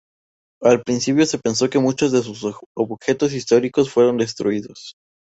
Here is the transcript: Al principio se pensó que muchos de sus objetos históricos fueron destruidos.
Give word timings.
Al 0.63 0.81
principio 0.81 1.27
se 1.27 1.37
pensó 1.37 1.69
que 1.69 1.77
muchos 1.77 2.11
de 2.11 2.23
sus 2.23 2.43
objetos 2.75 3.33
históricos 3.33 3.91
fueron 3.91 4.17
destruidos. 4.17 4.95